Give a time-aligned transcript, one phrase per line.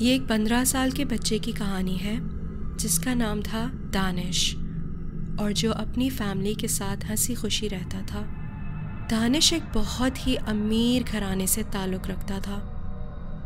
[0.00, 2.16] ये एक पंद्रह साल के बच्चे की कहानी है,
[2.76, 4.54] जिसका नाम था दानिश,
[5.40, 8.20] और जो अपनी फैमिली के साथ हँसी खुशी रहता था।
[9.10, 12.56] दानिश एक बहुत ही अमीर घराने से ताल्लुक़ रखता था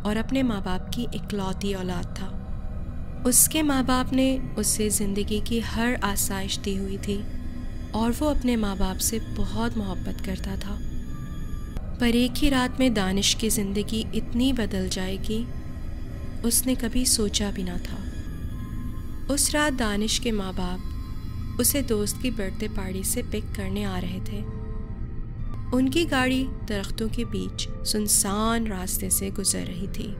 [0.07, 5.61] और अपने माँ बाप की इकलौती औलाद था। उसके माँ बाप ने उससे ज़िंदगी की
[5.61, 7.19] हर आसाइश दी हुई थी
[7.95, 10.79] और वो अपने माँ बाप से बहुत मोहब्बत करता था।
[12.01, 15.47] पर एक ही रात में दानिश की ज़िंदगी इतनी बदल जाएगी
[16.45, 17.99] उसने कभी सोचा भी ना था।
[19.35, 23.99] उस रात दानिश के माँ बाप उसे दोस्त की बर्थडे पार्टी से पिक करने आ
[23.99, 24.43] रहे थे।
[25.77, 30.15] उनकी गाड़ी दरख्तों के बीच सुनसान रास्ते से गुजर रही थी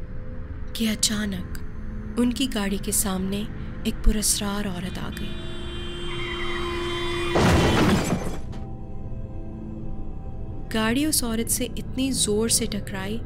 [0.77, 3.41] कि अचानक उनकी गाड़ी के सामने
[3.89, 5.33] एक पुरस्कार औरत आ गई।
[10.73, 13.21] गाड़ी उस औरत से इतनी ज़ोर से टकराई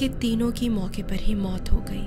[0.00, 2.06] कि तीनों की मौके पर ही मौत हो गई।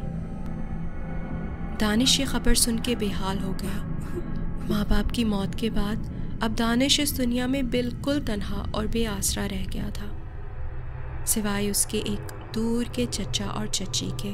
[1.80, 6.56] दानिश ये खबर सुन के बेहाल हो गया। माँ बाप की मौत के बाद अब
[6.56, 10.10] दानिश इस दुनिया में बिल्कुल तनहा और बेआसरा रह गया था।
[11.26, 14.34] सिवाय उसके एक दूर के चचा और चची के,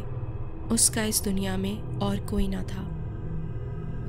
[0.75, 2.87] उसका इस दुनिया में और कोई ना था।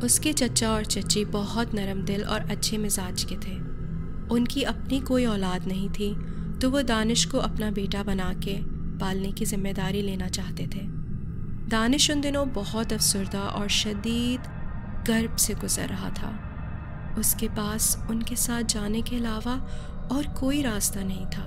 [0.05, 3.59] उसके चचा और चची बहुत नरम दिल और अच्छे मिजाज के थे।
[4.34, 6.15] उनकी अपनी कोई औलाद नहीं थी
[6.59, 8.69] तो वो दानिश को अपना बेटा बना के
[9.01, 10.81] पालने की ज़िम्मेदारी लेना चाहते थे।
[11.70, 14.41] दानिश उन दिनों बहुत अफसरदा और शदीद
[15.06, 16.31] गर्भ से गुजर रहा था।
[17.19, 19.55] उसके पास, उनके साथ जाने के अलावा
[20.12, 21.47] और कोई रास्ता नहीं था।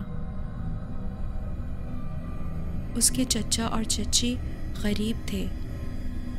[2.97, 4.35] उसके चचा और चची
[4.83, 5.45] गरीब थे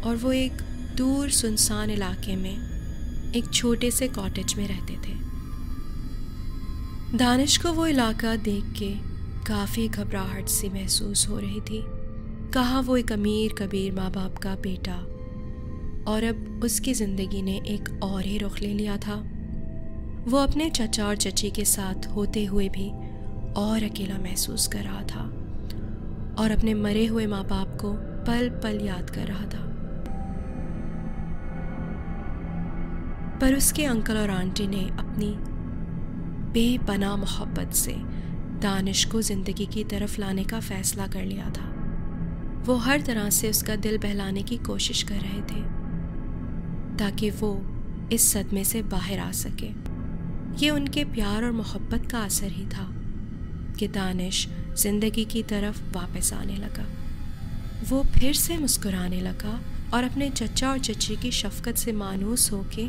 [0.09, 0.53] और वो एक
[0.97, 5.15] दूर सुनसान इलाके में, एक छोटे से कॉटेज में रहते थे।
[7.19, 9.14] दानिश को वो इलाका देख के
[9.47, 11.83] काफ़ी घबराहट सी महसूस हो रही थी।
[12.53, 14.95] कहा वो एक अमीर कबीर माँ बाप का बेटा।
[16.13, 19.15] और अब उसकी ज़िंदगी ने एक और ही रुख ले लिया था।
[20.29, 22.89] वो अपने चचा और चची के साथ होते हुए भी
[23.57, 25.25] और अकेला महसूस कर रहा था
[26.43, 27.93] और अपने मरे हुए माँ बाप को
[28.27, 29.63] पल पल याद कर रहा था।
[33.41, 35.35] पर उसके अंकल और आंटी ने अपनी
[36.53, 37.93] बेपना मोहब्बत से
[38.65, 41.65] दानिश को ज़िंदगी की तरफ़ लाने का फ़ैसला कर लिया था।
[42.67, 45.61] वो हर तरह से उसका दिल बहलाने की कोशिश कर रहे थे,
[46.99, 47.51] ताकि वो
[48.13, 49.69] इस सदमे से बाहर आ सके।
[50.57, 52.89] ये उनके प्यार और मोहब्बत का असर ही था
[53.79, 54.47] कि दानिश
[54.79, 56.87] ज़िंदगी की तरफ़ वापस आने लगा।
[57.89, 59.61] वो फिर से मुस्कुराने लगा
[59.95, 62.89] और अपने चचा और चची की शफकत से मानूस होके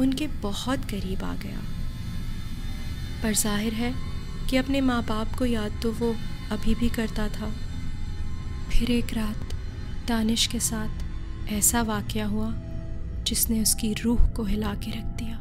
[0.00, 1.60] उनके बहुत करीब आ गया।
[3.22, 4.13] पर ज़ाहिर है
[4.50, 6.14] कि अपने माँ बाप को याद तो वो
[6.52, 7.52] अभी भी करता था।
[8.70, 9.54] फिर एक रात
[10.08, 12.52] दानिश के साथ ऐसा वाक़ हुआ
[13.24, 15.33] जिसने उसकी रूह को हिला के रख दिया।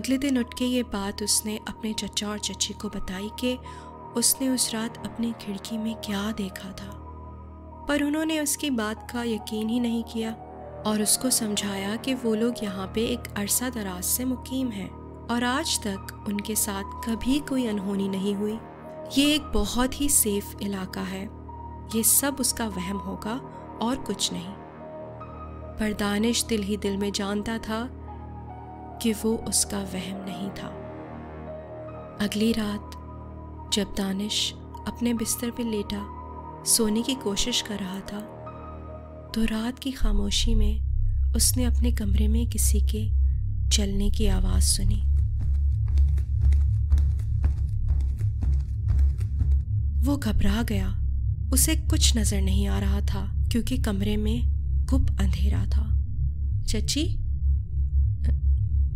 [0.00, 3.58] अगले दिन उठ के ये बात उसने अपने चचा और चची को बताई कि
[4.16, 6.90] उसने उस रात अपनी खिड़की में क्या देखा था।
[7.88, 10.32] पर उन्होंने उसकी बात का यकीन ही नहीं किया
[10.86, 14.90] और उसको समझाया कि वो लोग यहाँ पे एक अरसा दराज से मुकीम हैं
[15.26, 18.58] और आज तक उनके साथ कभी कोई अनहोनी नहीं हुई।
[19.18, 21.30] ये एक बहुत ही सेफ़ इलाका है।
[21.96, 23.34] ये सब उसका वहम होगा
[23.82, 24.54] और कुछ नहीं।
[25.78, 27.99] पर दानिश दिल ही दिल में जानता था
[29.02, 30.68] कि वो उसका वहम नहीं था।
[32.20, 32.90] अगली रात,
[33.74, 34.52] जब दानिश
[34.86, 36.04] अपने बिस्तर पर लेटा,
[36.64, 38.20] सोने की कोशिश कर रहा था
[39.34, 43.08] तो रात की खामोशी में उसने अपने कमरे में किसी के
[43.70, 45.00] चलने की आवाज़ सुनी।
[50.00, 50.88] वो घबरा गया।
[51.52, 55.86] उसे कुछ नज़र नहीं आ रहा था, क्योंकि कमरे में गुप अंधेरा था।
[56.64, 57.19] चची?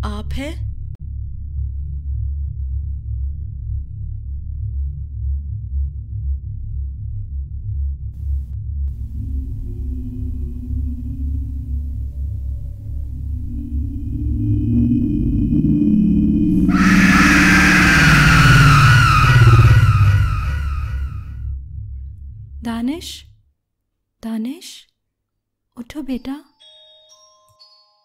[0.05, 0.75] आप हैं?
[22.65, 23.25] दानिश?
[24.23, 24.87] दानिश?
[25.77, 26.54] उठो बेटा।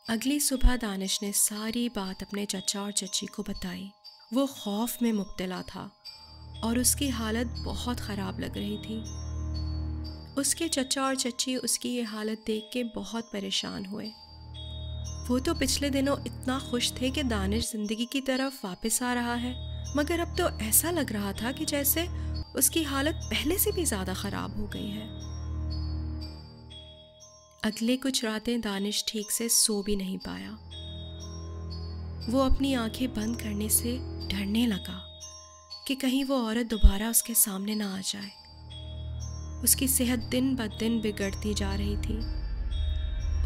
[0.10, 3.92] अगली सुबह दानिश ने सारी बात अपने चचा और चची को बताई।
[4.34, 5.84] वो खौफ में मुबतला था
[6.64, 8.98] और उसकी हालत बहुत ख़राब लग रही थी।
[10.34, 14.08] उसके चचा और चची उसकी ये हालत देख के बहुत परेशान हुए।
[15.30, 19.36] वो तो पिछले दिनों इतना खुश थे कि दानिश ज़िंदगी की तरफ़ वापस आ रहा
[19.36, 19.56] है,
[19.98, 22.08] मगर अब तो ऐसा लग रहा था कि जैसे
[22.56, 25.08] उसकी हालत पहले से भी ज़्यादा ख़राब हो गई है।
[27.64, 30.52] अगले कुछ रातें दानिश ठीक से सो भी नहीं पाया।
[32.32, 35.02] वो अपनी आँखें बंद करने से डरने लगा
[35.88, 38.30] कि कहीं वो औरत दोबारा उसके सामने ना आ जाए।
[39.64, 42.18] उसकी सेहत दिन ब दिन बिगड़ती जा रही थी।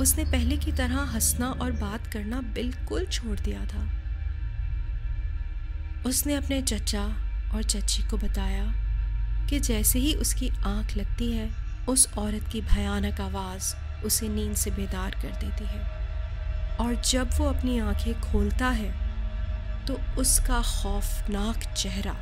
[0.01, 3.85] उसने पहले की तरह हंसना और बात करना बिल्कुल छोड़ दिया था।
[6.05, 7.05] उसने अपने चचा
[7.55, 8.65] और चची को बताया
[9.49, 11.51] कि जैसे ही उसकी आँख लगती है,
[11.89, 15.81] उस औरत की भयानक आवाज़ उसे नींद से बेदार कर देती है।
[16.77, 18.91] और जब वो अपनी आँखें खोलता है
[19.87, 22.15] तो उसका खौफनाक चेहरा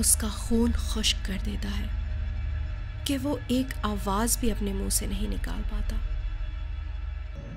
[0.00, 5.28] उसका खून खुश्क कर देता है कि वो एक आवाज़ भी अपने मुँह से नहीं
[5.28, 6.00] निकाल पाता।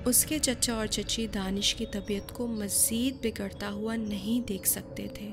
[0.04, 5.32] उसके चचा और चची दानिश की तबीयत को मज़ीद बिगड़ता हुआ नहीं देख सकते थे,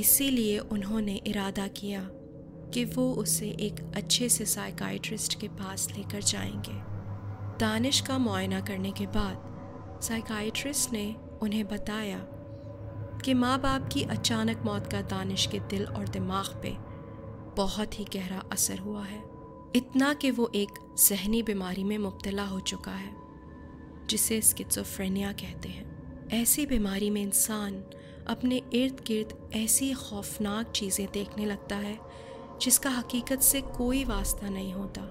[0.00, 2.00] इसीलिए उन्होंने इरादा किया
[2.74, 6.92] कि वो उसे एक अच्छे से साइकाइट्रिस्ट के पास लेकर जाएँगे।
[7.58, 12.18] दानिश का मुआयना करने के बाद साइकाइट्रिस्ट ने उन्हें बताया
[13.24, 16.76] कि माँ बाप की अचानक मौत का दानिश के दिल और दिमाग पे
[17.56, 19.22] बहुत ही गहरा असर हुआ है।
[19.76, 20.68] इतना कि वो एक
[21.08, 23.14] जहनी बीमारी में मुब्तला हो चुका है,
[24.06, 25.92] जिसे स्किट्सोफ्रेनिया कहते हैं।
[26.28, 27.84] ऐसी बीमारी में इंसान
[28.26, 31.98] अपने इर्द गिर्द ऐसी खौफनाक चीज़ें देखने लगता है
[32.60, 35.02] जिसका हकीकत से कोई वास्ता नहीं होता।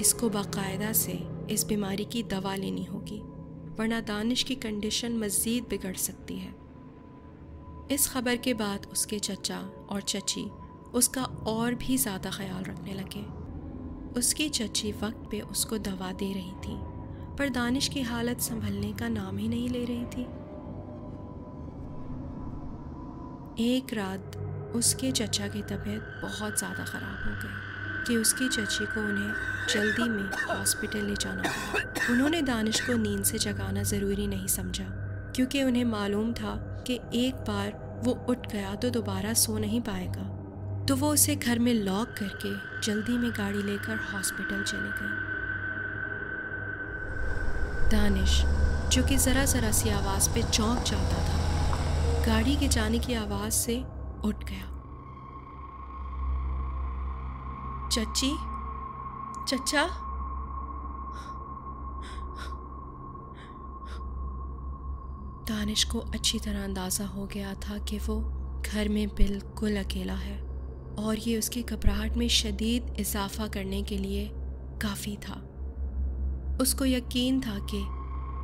[0.00, 1.12] इसको बाकायदा से
[1.50, 3.18] इस बीमारी की दवा लेनी होगी,
[3.78, 6.54] वरना दानिश की कंडीशन मज़ीद बिगड़ सकती है।
[7.90, 9.58] इस खबर के बाद उसके चचा
[9.90, 10.48] और चची
[10.94, 13.24] उसका और भी ज़्यादा ख्याल रखने लगे।
[14.18, 16.76] उसकी चची वक्त पे उसको दवा दे रही थी,
[17.38, 20.22] पर दानिश की हालत संभलने का नाम ही नहीं ले रही थी।
[23.68, 24.36] एक रात
[24.74, 29.32] उसके चचा की तबीयत बहुत ज़्यादा ख़राब हो गई कि उसकी चची को उन्हें
[29.68, 34.84] जल्दी में हॉस्पिटल ले जाना पड़ा। उन्होंने दानिश को नींद से जगाना ज़रूरी नहीं समझा,
[35.36, 36.54] क्योंकि उन्हें मालूम था
[36.86, 37.72] कि एक बार
[38.04, 40.26] वो उठ गया तो दोबारा सो नहीं पाएगा।
[40.86, 45.16] तो वो उसे घर में लॉक करके जल्दी में गाड़ी लेकर हॉस्पिटल चले गए।
[47.90, 48.40] दानिश,
[48.92, 51.36] जो कि ज़रा ज़रा सी आवाज़ पे चौंक जाता था,
[52.26, 53.82] गाड़ी के जाने की आवाज़ से
[54.24, 54.66] उठ गया।
[57.88, 58.36] चची
[59.48, 59.84] चचा
[65.48, 68.20] दानिश को अच्छी तरह अंदाज़ा हो गया था कि वो
[68.66, 70.38] घर में बिल्कुल अकेला है
[70.98, 74.28] और ये उसकी घबराहट में शदीद इजाफा करने के लिए
[74.82, 75.34] काफ़ी था।
[76.62, 77.84] उसको यकीन था कि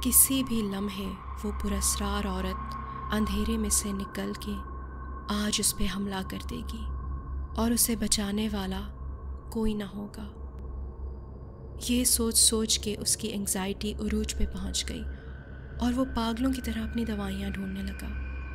[0.04, 1.06] किसी भी लम्हे
[1.42, 4.73] वो पुरस्रार औरत अंधेरे में से निकल के
[5.30, 6.84] आज उस पर हमला कर देगी
[7.62, 8.80] और उसे बचाने वाला
[9.52, 10.24] कोई ना होगा।
[11.86, 15.02] ये सोच सोच के उसकी एंजाइटी उरूज पे पहुँच गई
[15.86, 18.08] और वो पागलों की तरह अपनी दवाइयाँ ढूँढने लगा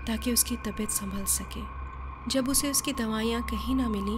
[0.08, 1.64] ताकि उसकी तबीयत संभल सके।
[2.32, 4.18] जब उसे उसकी दवाइयाँ कहीं ना मिली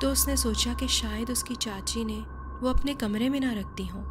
[0.00, 2.18] तो उसने सोचा कि शायद उसकी चाची ने
[2.62, 4.02] वो अपने कमरे में ना रखती हों।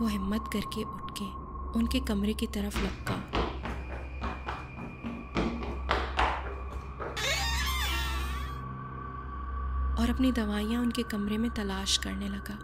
[0.00, 1.30] वो हिम्मत करके उठ के
[1.78, 3.41] उनके कमरे की तरफ़ लपका।
[10.02, 12.58] और अपनी दवाइयाँ उनके कमरे में तलाश करने लगा।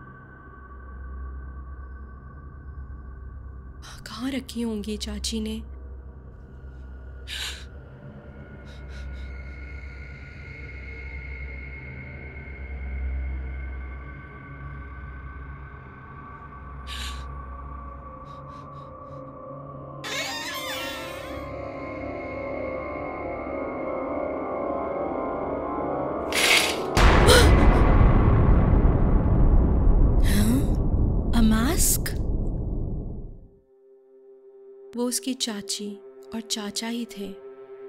[4.06, 5.77] कहाँ रखी होंगी चाची ने?
[31.78, 32.08] Mask?
[34.96, 35.96] वो उसकी चाची
[36.34, 37.34] और चाचा ही थे,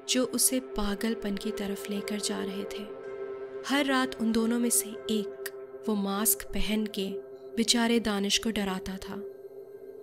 [0.10, 2.84] जो उसे पागलपन की तरफ़ लेकर जा रहे थे।
[3.68, 5.50] हर रात उन दोनों में से एक
[5.88, 7.10] वो मास्क पहन के
[7.56, 9.18] बेचारे दानिश को डराता था,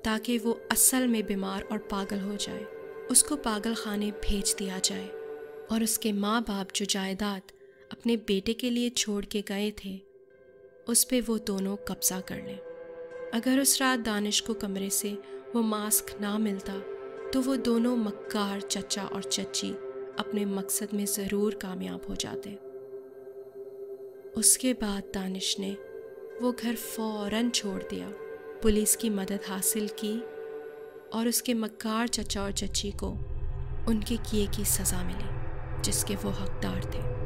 [0.04, 2.64] ताकि वो असल में बीमार और पागल हो जाए।
[3.10, 5.08] उसको पागल खाने भेज दिया जाए
[5.72, 7.42] और उसके माँ बाप जो जायदाद
[7.92, 10.00] अपने बेटे के लिए छोड़ के गए थे,
[10.88, 12.65] उस पर वो दोनों कब्जा कर लें।
[13.34, 15.16] अगर उस रात दानिश को कमरे से
[15.54, 16.78] वो मास्क ना मिलता
[17.32, 19.70] तो वो दोनों मक्कार चचा और चची
[20.18, 22.50] अपने मकसद में ज़रूर कामयाब हो जाते।
[24.36, 25.70] उसके बाद दानिश ने
[26.42, 28.08] वो घर फ़ौरन छोड़ दिया।
[28.62, 30.18] पुलिस की मदद हासिल की
[31.14, 33.08] और उसके मक्कार चचा और चची को
[33.88, 37.25] उनके किए की सज़ा मिली, जिसके वो हकदार थे।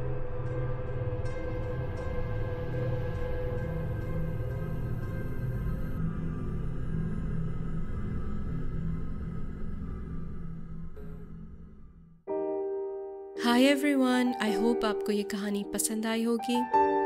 [13.51, 16.55] हाय एवरीवन आई होप आपको ये कहानी पसंद आई होगी।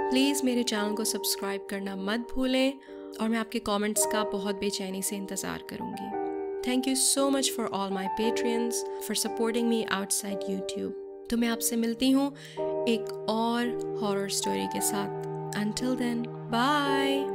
[0.10, 2.74] प्लीज़ मेरे चैनल को सब्सक्राइब करना मत भूलें
[3.22, 7.66] और मैं आपके कमेंट्स का बहुत बेचैनी से इंतज़ार करूँगी। Thank you so much for
[7.74, 12.32] all my patrons for supporting me outside YouTube तो मैं आपसे मिलती हूँ
[12.88, 17.35] एक और हॉरर स्टोरी के साथ। Until then bye